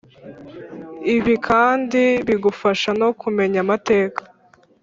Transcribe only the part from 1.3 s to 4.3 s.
kandi bigufasha no kumenya amateka